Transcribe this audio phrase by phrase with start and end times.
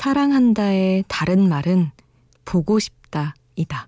[0.00, 1.90] 사랑한다의 다른 말은
[2.46, 3.86] 보고 싶다이다.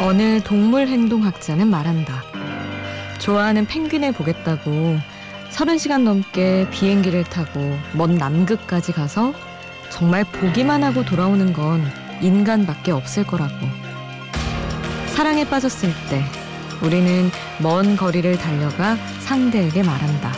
[0.00, 2.22] 어느 동물 행동학자는 말한다.
[3.18, 5.15] 좋아하는 펭귄을 보겠다고
[5.56, 9.32] 30시간 넘게 비행기를 타고 먼 남극까지 가서
[9.88, 11.82] 정말 보기만 하고 돌아오는 건
[12.20, 13.54] 인간밖에 없을 거라고.
[15.14, 16.22] 사랑에 빠졌을 때
[16.82, 17.30] 우리는
[17.62, 20.32] 먼 거리를 달려가 상대에게 말한다.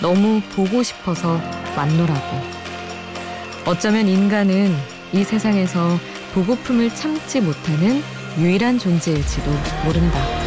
[0.00, 1.40] 너무 보고 싶어서
[1.76, 2.40] 왔노라고.
[3.66, 4.72] 어쩌면 인간은
[5.12, 5.98] 이 세상에서
[6.32, 8.04] 보고픔을 참지 못하는
[8.38, 9.50] 유일한 존재일지도
[9.84, 10.37] 모른다.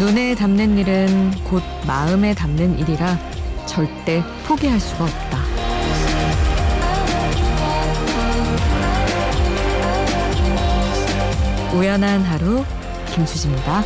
[0.00, 3.18] 눈에 담는 일은 곧 마음에 담는 일이라
[3.66, 5.38] 절대 포기할 수가 없다.
[11.76, 12.64] 우연한 하루
[13.12, 13.82] 김수지입니다.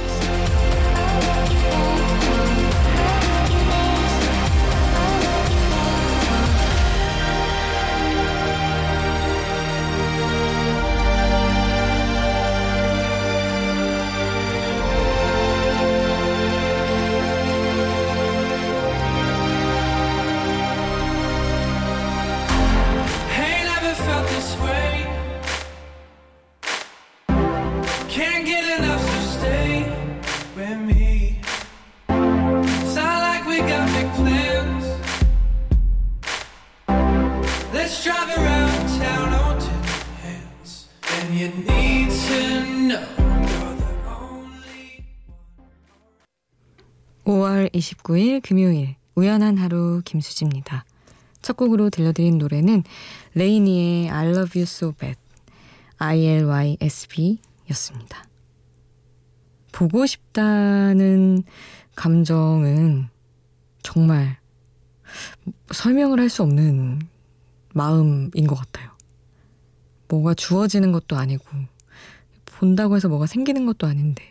[47.24, 50.84] 5월 29일 금요일 우연한 하루 김수지입니다.
[51.42, 52.84] 첫 곡으로 들려드린 노래는
[53.34, 55.18] 레이니의 I Love You So Bad
[55.98, 57.38] ILYSB
[57.70, 58.24] 였습니다.
[59.72, 61.42] 보고 싶다는
[61.96, 63.08] 감정은
[63.82, 64.38] 정말
[65.72, 67.00] 설명을 할 수 없는
[67.72, 68.93] 마음인 것 같아요.
[70.14, 71.44] 뭐가 주어지는 것도 아니고,
[72.46, 74.22] 본다고 해서 뭐가 생기는 것도 아닌데,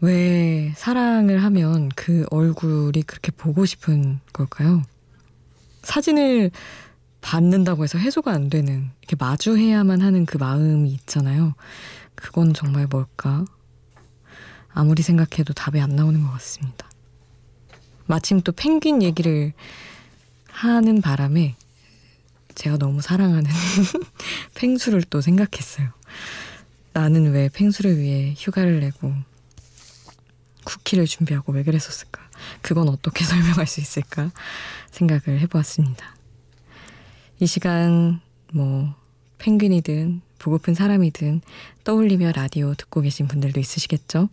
[0.00, 4.82] 왜 사랑을 하면 그 얼굴이 그렇게 보고 싶은 걸까요?
[5.82, 6.50] 사진을
[7.20, 11.54] 받는다고 해서 해소가 안 되는, 이렇게 마주해야만 하는 그 마음이 있잖아요.
[12.14, 13.44] 그건 정말 뭘까?
[14.74, 16.88] 아무리 생각해도 답이 안 나오는 것 같습니다.
[18.06, 19.52] 마침 또 펭귄 얘기를
[20.48, 21.54] 하는 바람에
[22.54, 23.50] 제가 너무 사랑하는
[24.54, 25.88] 펭수를 또 생각했어요.
[26.92, 29.14] 나는 왜 펭수를 위해 휴가를 내고
[30.64, 32.22] 쿠키를 준비하고 왜 그랬었을까?
[32.60, 34.30] 그건 어떻게 설명할 수 있을까?
[34.90, 36.16] 생각을 해보았습니다.
[37.40, 38.20] 이 시간
[38.52, 38.94] 뭐
[39.38, 41.40] 펭귄이든 보고픈 사람이든
[41.84, 44.28] 떠올리며 라디오 듣고 계신 분들도 있으시겠죠?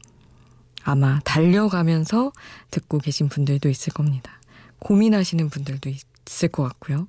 [0.84, 2.32] 아마 달려가면서
[2.72, 4.40] 듣고 계신 분들도 있을 겁니다.
[4.80, 7.08] 고민하시는 분들도 있을 것 같고요.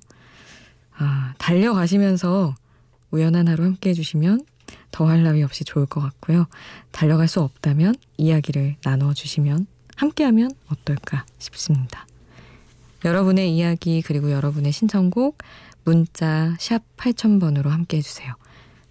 [1.03, 2.53] 아, 달려가시면서
[3.09, 4.45] 우연한 하루 함께 해주시면
[4.91, 6.45] 더할 나위 없이 좋을 것 같고요.
[6.91, 12.05] 달려갈 수 없다면 이야기를 나눠주시면 함께하면 어떨까 싶습니다.
[13.03, 15.39] 여러분의 이야기 그리고 여러분의 신청곡
[15.83, 18.35] 문자 샵 8000번으로 함께 해주세요.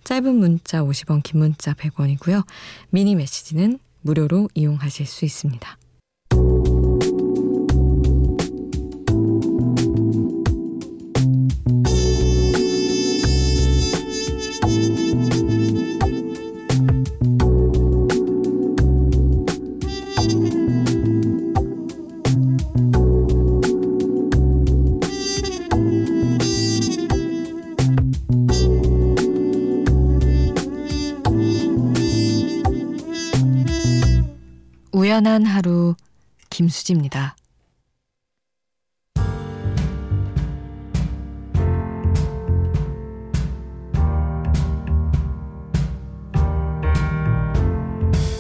[0.02, 2.44] 짧은 문자 50원 긴 문자 100원이고요.
[2.90, 5.79] 미니 메시지는 무료로 이용하실 수 있습니다.
[35.20, 35.96] 우연한 하루
[36.48, 37.36] 김수지입니다.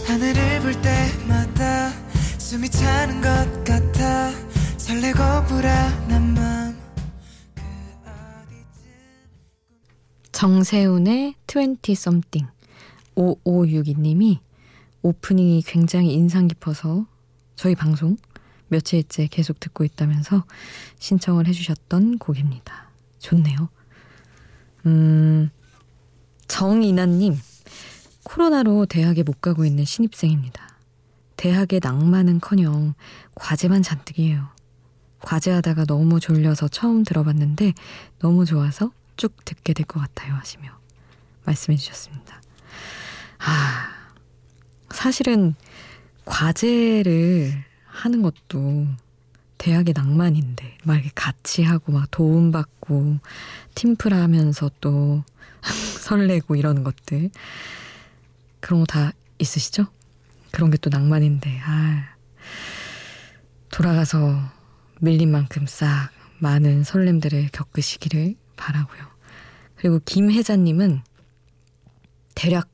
[0.06, 1.90] 하늘을 볼 때마다
[2.38, 4.30] 숨이 차는 것 같아
[4.78, 5.18] 설레고
[5.48, 6.78] 불안한 맘
[10.32, 12.50] 정세훈의 20 something
[13.14, 14.38] 5562님이
[15.02, 17.06] 오프닝이 굉장히 인상 깊어서
[17.56, 18.16] 저희 방송
[18.68, 20.44] 며칠째 계속 듣고 있다면서
[20.98, 22.90] 신청을 해주셨던 곡입니다.
[23.18, 23.68] 좋네요.
[24.86, 25.50] 음,
[26.46, 27.36] 정인아님,
[28.24, 30.68] 코로나로 대학에 못 가고 있는 신입생입니다.
[31.36, 32.94] 대학의 낭만은 커녕
[33.34, 34.48] 과제만 잔뜩이에요.
[35.20, 37.74] 과제하다가 너무 졸려서 처음 들어봤는데
[38.20, 40.70] 너무 좋아서 쭉 듣게 될 것 같아요 하시며
[41.44, 42.40] 말씀해 주셨습니다.
[43.38, 43.99] 아,
[44.90, 45.54] 사실은
[46.24, 47.52] 과제를
[47.86, 48.86] 하는 것도
[49.58, 53.18] 대학의 낭만인데 막 이렇게 같이 하고 막 도움받고
[53.74, 55.22] 팀플 하면서 또
[56.00, 57.30] 설레고 이러는 것들
[58.60, 59.86] 그런 거 다 있으시죠?
[60.50, 62.04] 그런 게 또 낭만인데 아
[63.70, 64.40] 돌아가서
[65.00, 69.00] 밀린 만큼 싹 많은 설렘들을 겪으시기를 바라고요.
[69.76, 71.02] 그리고 김혜자님은
[72.34, 72.68] 대략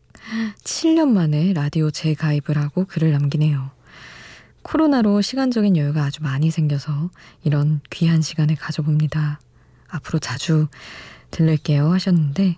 [0.64, 3.70] 7년 만에 라디오 재가입을 하고 글을 남기네요.
[4.62, 7.10] 코로나로 시간적인 여유가 아주 많이 생겨서
[7.44, 9.40] 이런 귀한 시간을 가져봅니다.
[9.88, 10.66] 앞으로 자주
[11.30, 12.56] 들릴게요 하셨는데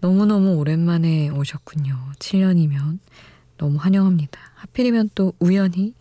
[0.00, 2.12] 너무너무 오랜만에 오셨군요.
[2.18, 2.98] 7년이면
[3.58, 4.40] 너무 환영합니다.
[4.54, 5.94] 하필이면 또 우연히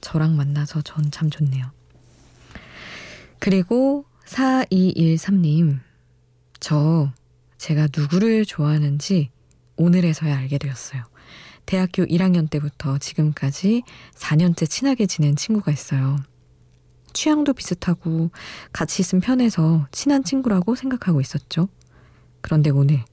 [0.00, 1.70] 저랑 만나서 전 참 좋네요.
[3.38, 5.78] 그리고 4213님,
[6.60, 7.10] 저
[7.56, 9.30] 제가 누구를 좋아하는지
[9.78, 11.02] 오늘에서야 알게 되었어요.
[11.64, 13.82] 대학교 1학년 때부터 지금까지
[14.14, 16.18] 4년째 친하게 지낸 친구가 있어요.
[17.12, 18.30] 취향도 비슷하고
[18.72, 21.68] 같이 있으면 편해서 친한 친구라고 생각하고 있었죠.
[22.40, 23.04] 그런데 오늘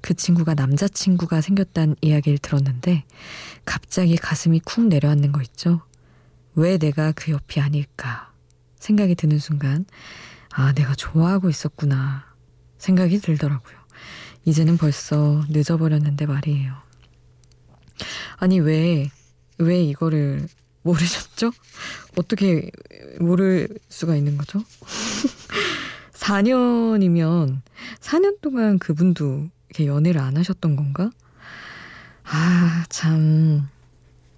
[0.00, 3.04] 그 친구가 남자친구가 생겼다는 이야기를 들었는데
[3.64, 5.82] 갑자기 가슴이 쿵 내려앉는 거 있죠.
[6.54, 8.32] 왜 내가 그 옆이 아닐까
[8.78, 9.86] 생각이 드는 순간
[10.50, 12.24] 아, 내가 좋아하고 있었구나
[12.78, 13.77] 생각이 들더라고요.
[14.48, 16.74] 이제는 벌써 늦어버렸는데 말이에요.
[18.36, 19.10] 아니, 왜,
[19.58, 20.48] 왜 이거를
[20.80, 21.52] 모르셨죠?
[22.16, 22.70] 어떻게
[23.20, 24.64] 모를 수가 있는 거죠?
[26.14, 27.60] 4년이면
[28.00, 31.10] 4년 동안 그분도 이렇게 연애를 안 하셨던 건가?
[32.24, 33.68] 아, 참.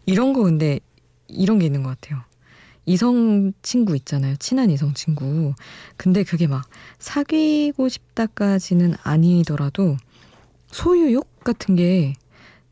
[0.06, 0.80] 이런 거 근데
[1.28, 2.24] 이런 게 있는 것 같아요.
[2.90, 4.34] 이성 친구 있잖아요.
[4.36, 5.54] 친한 이성 친구.
[5.96, 9.96] 근데 그게 막 사귀고 싶다까지는 아니더라도
[10.66, 12.14] 소유욕 같은 게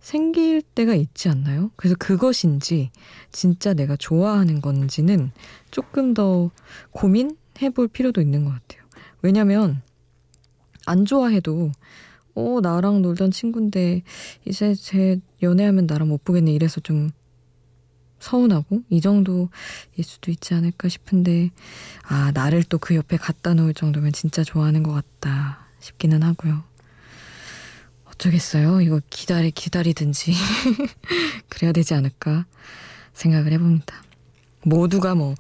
[0.00, 1.70] 생길 때가 있지 않나요?
[1.76, 2.90] 그래서 그것인지
[3.30, 5.30] 진짜 내가 좋아하는 건지는
[5.70, 6.50] 조금 더
[6.90, 8.82] 고민해 볼 필요도 있는 것 같아요.
[9.22, 9.82] 왜냐면
[10.84, 11.70] 안 좋아해도
[12.34, 14.02] 어 나랑 놀던 친구인데
[14.46, 17.10] 이제 제 연애하면 나랑 못 보겠네 이래서 좀
[18.18, 19.48] 서운하고 이 정도일
[20.02, 21.50] 수도 있지 않을까 싶은데
[22.02, 26.64] 아 나를 또 그 옆에 갖다 놓을 정도면 진짜 좋아하는 것 같다 싶기는 하고요.
[28.06, 28.80] 어쩌겠어요.
[28.80, 30.32] 이거 기다리 기다리든지
[31.48, 32.46] 그래야 되지 않을까
[33.12, 34.02] 생각을 해봅니다.
[34.62, 35.34] 모두가 뭐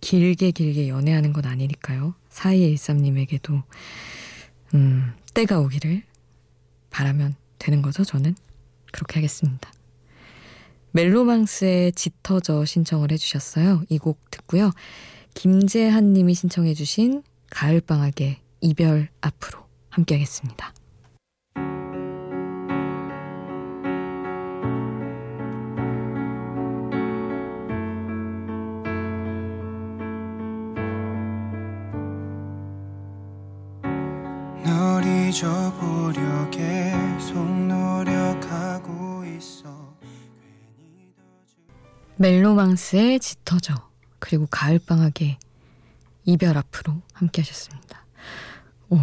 [0.00, 2.14] 길게 길게 연애하는 건 아니니까요.
[2.30, 3.62] 4213님에게도
[4.74, 6.02] 음, 때가 오기를
[6.90, 8.04] 바라면 되는 거죠.
[8.04, 8.34] 저는
[8.90, 9.70] 그렇게 하겠습니다.
[10.92, 13.82] 멜로망스의 짙어져 신청을 해주셨어요.
[13.88, 14.70] 이 곡 듣고요.
[15.34, 19.60] 김재한 님이 신청해 주신 가을방학의 이별 앞으로
[19.90, 20.72] 함께 하겠습니다.
[34.64, 36.91] 널 잊어보려 계
[42.16, 43.74] 멜로망스의 짙어져
[44.18, 45.38] 그리고 가을방학의
[46.24, 48.04] 이별 앞으로 함께 하셨습니다.
[48.90, 48.98] 오,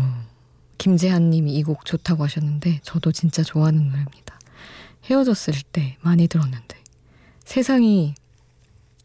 [0.78, 4.40] 김재한 님이 이 곡 좋다고 하셨는데 저도 진짜 좋아하는 노래입니다.
[5.06, 6.78] 헤어졌을 때 많이 들었는데
[7.44, 8.16] 세상이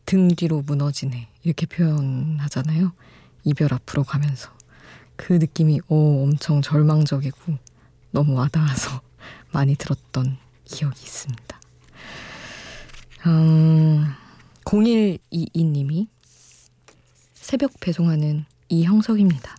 [0.07, 2.93] 등 뒤로 무너지네 이렇게 표현하잖아요.
[3.45, 4.51] 이별 앞으로 가면서
[5.17, 7.59] 그 느낌이 오 엄청 절망적이고
[8.11, 9.01] 너무 와닿아서
[9.53, 11.61] 많이 들었던 기억이 있습니다.
[13.27, 14.07] 음,
[14.65, 16.09] 0122님이
[17.35, 19.55] 새벽 배송하는 이형석입니다.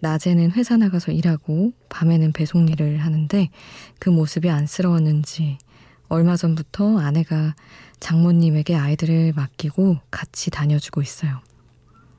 [0.00, 3.50] 낮에는 회사 나가서 일하고 밤에는 배송 일을 하는데
[3.98, 5.58] 그 모습이 안쓰러웠는지
[6.08, 7.54] 얼마 전부터 아내가
[8.00, 11.40] 장모님에게 아이들을 맡기고 같이 다녀주고 있어요.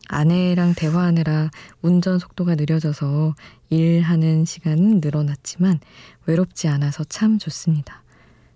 [0.09, 1.50] 아내랑 대화하느라
[1.81, 3.35] 운전 속도가 느려져서
[3.69, 5.79] 일하는 시간은 늘어났지만
[6.25, 8.02] 외롭지 않아서 참 좋습니다.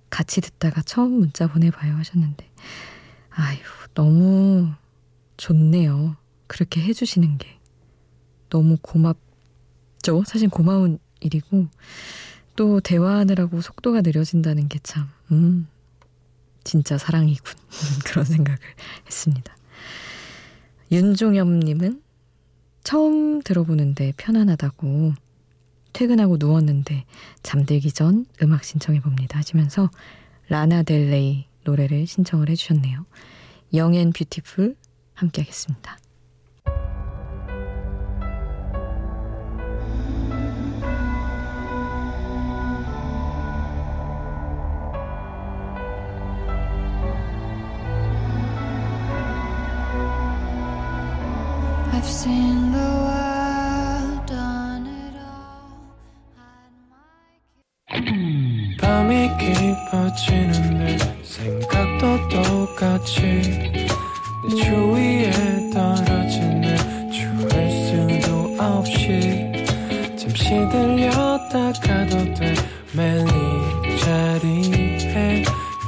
[0.09, 2.49] 같이 듣다가 처음 문자 보내봐요 하셨는데,
[3.29, 3.59] 아유,
[3.93, 4.71] 너무
[5.37, 6.15] 좋네요.
[6.47, 7.59] 그렇게 해주시는 게.
[8.49, 10.23] 너무 고맙죠?
[10.25, 11.67] 사실 고마운 일이고,
[12.55, 15.67] 또 대화하느라고 속도가 느려진다는 게 참, 음,
[16.63, 17.55] 진짜 사랑이군.
[18.05, 18.59] 그런 생각을
[19.05, 19.55] 했습니다.
[20.91, 22.01] 윤종엽님은
[22.83, 25.13] 처음 들어보는데 편안하다고
[25.97, 27.05] 퇴근하고 누웠는데
[27.41, 29.89] 잠들기 전 음악 신청해 봅니다 하시면서
[30.47, 33.03] 라나 델레이 노래를 신청을 해주셨네요.
[33.73, 34.75] 영앤 뷰티풀
[35.15, 35.97] 함께 하겠습니다.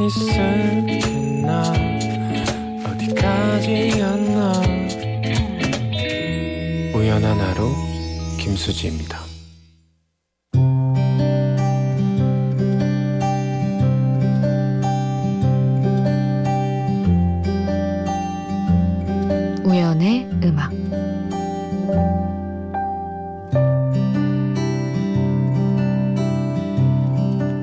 [0.09, 0.99] 있을게
[1.45, 1.61] 나
[2.83, 4.53] 어디까지였나
[6.95, 7.69] 우연한 하루
[8.39, 9.29] 김수지입니다.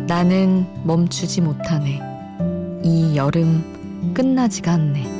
[0.08, 2.15] 나는 멈추지 못하네.
[2.82, 5.16] 이 여름 끝나지가 않네.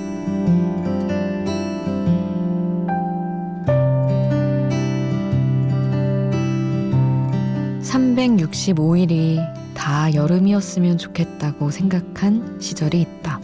[7.83, 9.39] 365일이
[9.75, 13.41] 다 여름이었으면 좋겠다고 생각한 시절이 있다.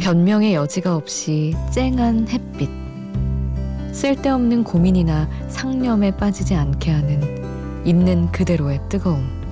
[0.00, 2.68] 변명의 여지가 없이 쨍한 햇빛.
[3.92, 9.43] 쓸데없는 고민이나 상념에 빠지지 않게 하는 있는 그대로의 뜨거움.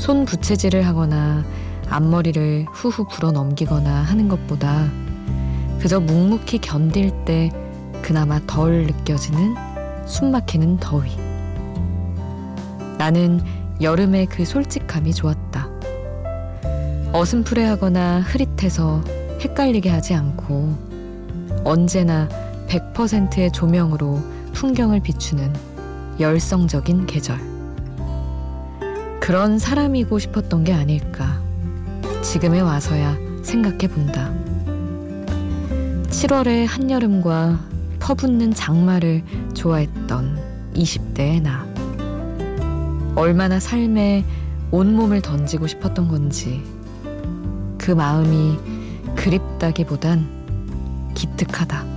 [0.00, 1.44] 손 부채질을 하거나
[1.90, 4.88] 앞머리를 후후 불어 넘기거나 하는 것보다
[5.78, 7.50] 그저 묵묵히 견딜 때
[8.00, 9.54] 그나마 덜 느껴지는
[10.06, 11.14] 숨 막히는 더위.
[12.96, 13.42] 나는
[13.82, 15.68] 여름의 그 솔직함이 좋았다.
[17.12, 19.04] 어슴푸레하거나 흐릿해서
[19.42, 20.78] 헷갈리게 하지 않고
[21.62, 22.26] 언제나
[22.68, 24.18] 100%의 조명으로
[24.54, 25.52] 풍경을 비추는
[26.18, 27.49] 열성적인 계절.
[29.30, 31.40] 그런 사람이고 싶었던 게 아닐까.
[32.20, 34.34] 지금에 와서야 생각해 본다.
[36.10, 37.60] 7월의 한여름과
[38.00, 39.22] 퍼붓는 장마를
[39.54, 41.64] 좋아했던 20대의 나.
[43.14, 44.24] 얼마나 삶에
[44.72, 46.64] 온몸을 던지고 싶었던 건지
[47.78, 48.58] 그 마음이
[49.14, 50.26] 그립다기보단
[51.14, 51.89] 기특하다.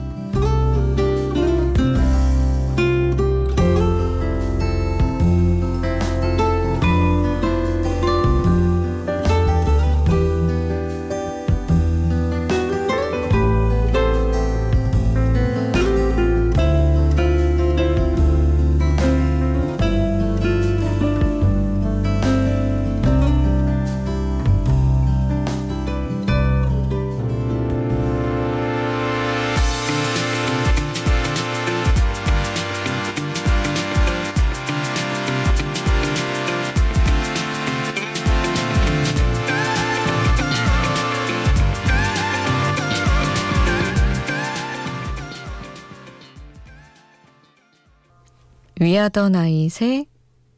[48.84, 50.08] 위아더 나잇의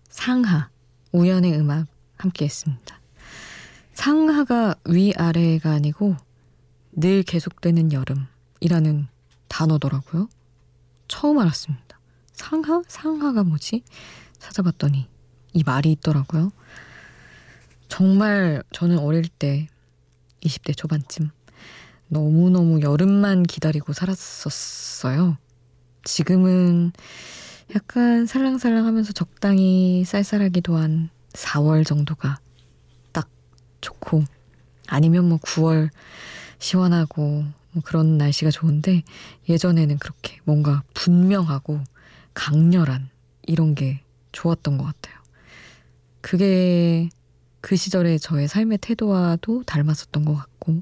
[0.10, 0.72] 상하,
[1.12, 1.86] 우연의 음악
[2.17, 3.00] 함께 했습니다.
[3.94, 6.17] 상하가 위아래가 아니고
[6.91, 9.08] 늘 계속되는 여름이라는
[9.48, 10.27] 단어더라고요.
[11.08, 12.00] 처음 알았습니다.
[12.34, 12.82] 상하?
[12.88, 13.84] 상하가 뭐지?
[14.39, 15.08] 찾아봤더니
[15.53, 16.51] 이 말이 있더라고요.
[17.89, 19.67] 정말 저는 어릴 때
[20.41, 21.29] 20대 초반쯤
[22.08, 25.38] 너무너무 여름만 기다리고 살았었어요.
[26.03, 26.91] 지금은
[27.74, 32.39] 약간 살랑살랑 하면서 적당히 쌀쌀하기도 한 4월 정도가
[33.12, 33.27] 딱
[33.81, 34.24] 좋고
[34.88, 35.89] 아니면 뭐 9월
[36.60, 39.03] 시원하고 뭐 그런 날씨가 좋은데
[39.50, 41.81] 예전에는 그렇게 뭔가 분명하고
[42.34, 43.10] 강렬한
[43.43, 45.15] 이런 게 좋았던 것 같아요.
[46.22, 47.10] 그게
[47.62, 50.81] 그 시절의 저의 삶의 태도와도 닮았었던 것 같고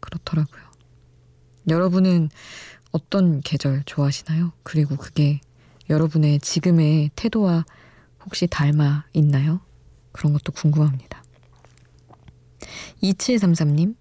[0.00, 0.62] 그렇더라고요.
[1.68, 2.30] 여러분은
[2.90, 4.52] 어떤 계절 좋아하시나요?
[4.62, 5.40] 그리고 그게
[5.90, 7.64] 여러분의 지금의 태도와
[8.24, 9.60] 혹시 닮아 있나요?
[10.12, 11.22] 그런 것도 궁금합니다.
[13.02, 13.96] 2733님,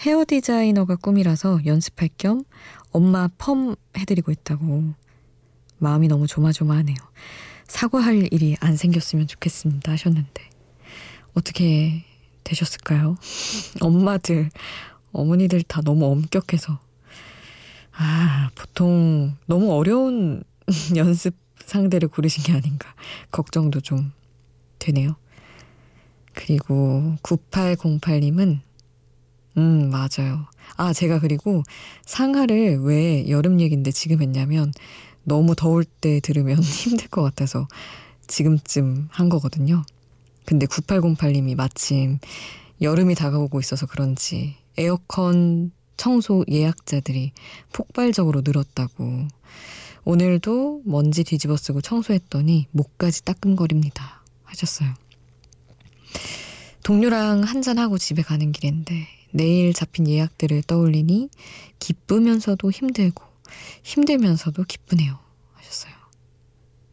[0.00, 2.44] 헤어 디자이너가 꿈이라서 연습할 겸
[2.90, 4.94] 엄마 펌 해드리고 있다고
[5.78, 6.96] 마음이 너무 조마조마하네요.
[7.66, 10.50] 사과할 일이 안 생겼으면 좋겠습니다 하셨는데
[11.34, 12.04] 어떻게
[12.44, 13.16] 되셨을까요?
[13.80, 14.50] 엄마들,
[15.12, 16.78] 어머니들 다 너무 엄격해서
[17.92, 20.42] 아, 보통 너무 어려운
[20.96, 21.34] 연습
[21.66, 22.94] 상대를 고르신 게 아닌가
[23.30, 24.12] 걱정도 좀
[24.78, 25.16] 되네요.
[26.34, 28.60] 그리고 9808님은
[29.58, 30.46] 음, 맞아요.
[30.76, 31.62] 아, 제가 그리고
[32.06, 34.72] 상하를 왜 여름 얘기인데 지금 했냐면
[35.24, 37.68] 너무 더울 때 들으면 힘들 것 같아서
[38.26, 39.82] 지금쯤 한 거거든요.
[40.44, 42.18] 근데 9808님이 마침
[42.80, 47.32] 여름이 다가오고 있어서 그런지 에어컨 청소 예약자들이
[47.72, 49.28] 폭발적으로 늘었다고.
[50.04, 54.22] 오늘도 먼지 뒤집어 쓰고 청소했더니 목까지 따끔거립니다.
[54.44, 54.92] 하셨어요.
[56.82, 61.30] 동료랑 한잔하고 집에 가는 길인데 내일 잡힌 예약들을 떠올리니
[61.78, 63.22] 기쁘면서도 힘들고
[63.84, 65.18] 힘들면서도 기쁘네요.
[65.54, 65.92] 하셨어요.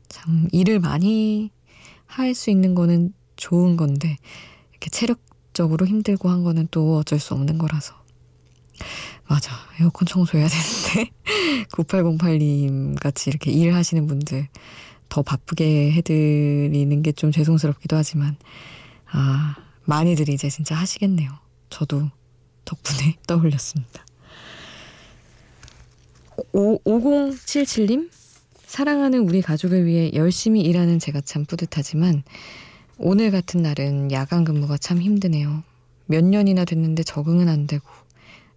[0.07, 1.51] 참 일을 많이
[2.05, 4.17] 할 수 있는 거는 좋은 건데
[4.71, 7.95] 이렇게 체력적으로 힘들고 한 거는 또 어쩔 수 없는 거라서
[9.29, 11.11] 맞아 에어컨 청소해야 되는데
[11.71, 14.47] 9808님 같이 이렇게 일하시는 분들
[15.09, 18.35] 더 바쁘게 해드리는 게 좀 죄송스럽기도 하지만
[19.11, 19.55] 아
[19.85, 21.31] 많이들 이제 진짜 하시겠네요.
[21.69, 22.09] 저도
[22.65, 24.05] 덕분에 떠올렸습니다.
[26.53, 28.09] 5077님?
[28.65, 32.23] 사랑하는 우리 가족을 위해 열심히 일하는 제가 참 뿌듯하지만
[32.97, 35.63] 오늘 같은 날은 야간 근무가 참 힘드네요.
[36.05, 37.83] 몇 년이나 됐는데 적응은 안 되고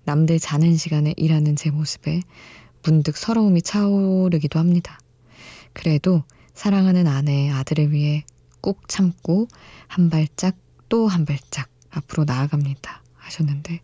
[0.04, 2.21] 남들 자는 시간에 일하는 제 모습에
[2.82, 4.99] 문득 서러움이 차오르기도 합니다.
[5.73, 8.25] 그래도 사랑하는 아내, 아들을 위해
[8.61, 9.49] 꾹 참고
[9.87, 10.56] 한 발짝
[10.88, 13.02] 또 한 발짝 앞으로 나아갑니다.
[13.16, 13.80] 하셨는데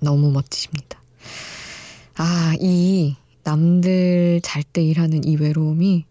[0.00, 1.00] 너무 멋지십니다.
[2.16, 6.04] 아, 이 남들 잘 때 일하는 이 외로움이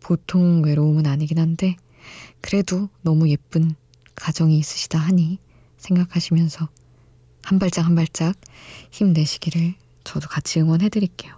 [0.00, 1.76] 보통 외로움은 아니긴 한데
[2.40, 3.74] 그래도 너무 예쁜
[4.14, 5.38] 가정이 있으시다 하니
[5.78, 6.68] 생각하시면서
[7.44, 8.34] 한 발짝 한 발짝
[8.90, 11.34] 힘내시기를 저도 같이 응원해 드릴게요.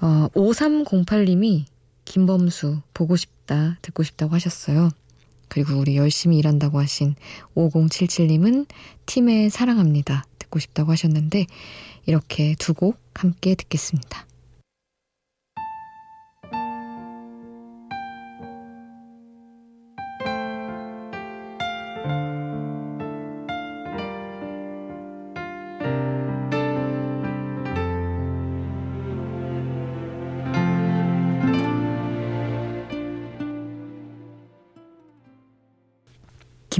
[0.00, 1.64] 어, 5308님이
[2.04, 4.90] 김범수 보고 싶다, 듣고 싶다고 하셨어요.
[5.48, 7.14] 그리고 우리 열심히 일한다고 하신
[7.54, 8.66] 5077님은
[9.06, 10.24] 팀에 사랑합니다.
[10.38, 11.46] 듣고 싶다고 하셨는데
[12.06, 14.26] 이렇게 두 곡 함께 듣겠습니다.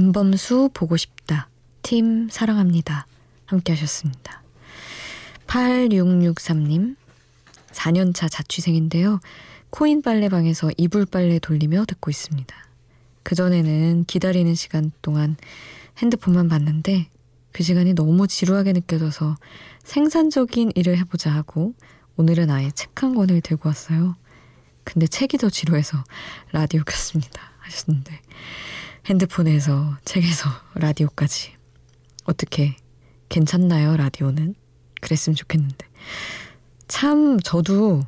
[0.05, 1.49] 김범수 보고 싶다.
[1.81, 3.07] 팀 사랑합니다.
[3.47, 4.43] 함께 하셨습니다.
[5.47, 6.95] 8663님,
[7.71, 9.19] 4년차 자취생인데요.
[9.71, 12.55] 코인 빨래방에서 이불 빨래 돌리며 듣고 있습니다.
[13.23, 15.37] 그전에는 기다리는 시간 동안
[15.97, 17.09] 핸드폰만 봤는데
[17.51, 19.37] 그 시간이 너무 지루하게 느껴져서
[19.83, 21.73] 생산적인 일을 해보자 하고
[22.15, 24.15] 오늘은 아예 책 한 권을 들고 왔어요.
[24.83, 26.03] 근데 책이 더 지루해서
[26.51, 27.41] 라디오 켰습니다.
[27.57, 28.21] 하셨는데
[29.05, 31.53] 핸드폰에서 책에서 라디오까지.
[32.25, 32.75] 어떻게
[33.29, 34.55] 괜찮나요 라디오는?
[34.99, 35.87] 그랬으면 좋겠는데.
[36.87, 38.01] 참 저도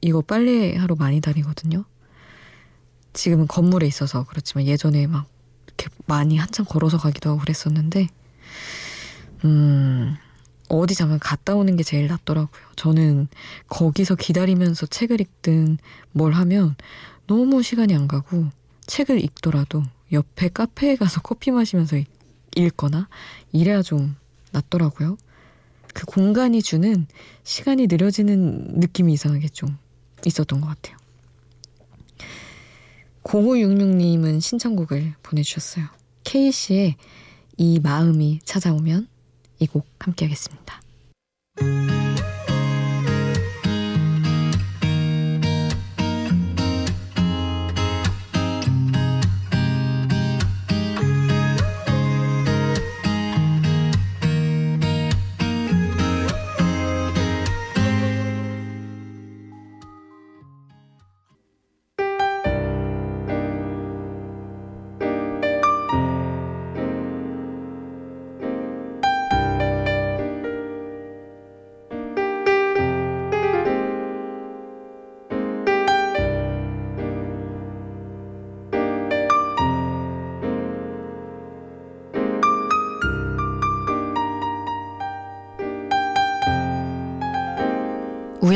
[0.00, 1.84] 이거 빨래하러 많이 다니거든요.
[3.12, 5.26] 지금은 건물에 있어서 그렇지만 예전에 막
[5.66, 8.06] 이렇게 많이 한참 걸어서 가기도 하고 그랬었는데
[9.44, 10.16] 음
[10.68, 12.62] 어디 잠깐 갔다 오는 게 제일 낫더라고요.
[12.76, 13.28] 저는
[13.68, 15.78] 거기서 기다리면서 책을 읽든
[16.12, 16.76] 뭘 하면
[17.26, 18.46] 너무 시간이 안 가고
[18.86, 21.96] 책을 읽더라도 옆에 카페에 가서 커피 마시면서
[22.56, 23.08] 읽거나
[23.52, 24.16] 이래야 좀
[24.52, 25.16] 낫더라고요.
[25.94, 27.06] 그 공간이 주는
[27.44, 29.76] 시간이 느려지는 느낌이 이상하게 좀
[30.26, 30.96] 있었던 것 같아요.
[33.24, 35.86] 0566님은 신청곡을 보내주셨어요.
[36.24, 36.96] K씨의
[37.56, 39.08] 이 마음이 찾아오면
[39.60, 40.80] 이 곡 함께 하겠습니다.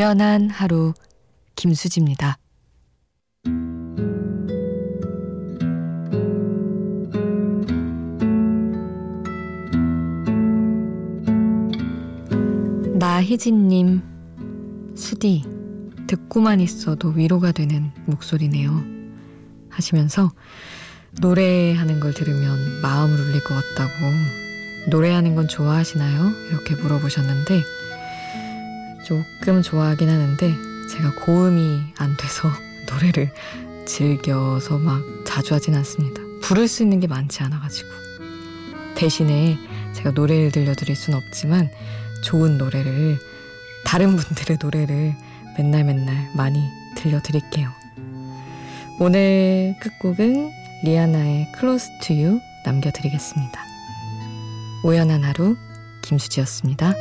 [0.03, 0.95] 우연한 하루
[1.55, 2.37] 김수지입니다.
[12.99, 14.03] 나희진님,
[14.97, 15.45] 수디,
[16.09, 18.83] 듣고만 있어도 위로가 되는 목소리네요.
[19.71, 20.33] 하시면서
[21.21, 23.91] 노래하는 걸 들으면 마음을 울릴 것 같다고
[24.91, 26.33] 노래하는 건 좋아하시나요?
[26.51, 27.82] 이렇게 물어보셨는데
[29.05, 30.55] 조금 좋아하긴 하는데
[30.91, 32.51] 제가 고음이 안 돼서
[32.91, 33.31] 노래를
[33.87, 36.21] 즐겨서 막 자주 하진 않습니다.
[36.43, 37.89] 부를 수 있는 게 많지 않아가지고
[38.95, 39.59] 대신에
[39.95, 41.69] 제가 노래를 들려드릴 순 없지만
[42.25, 43.19] 좋은 노래를
[43.85, 45.15] 다른 분들의 노래를
[45.59, 46.59] 맨날 맨날 많이
[46.97, 47.71] 들려드릴게요.
[49.01, 50.51] 오늘 끝곡은
[50.85, 53.61] 리아나의 Close to You 남겨드리겠습니다.
[54.85, 55.57] 우연한 하루
[56.03, 56.93] 김수지였습니다.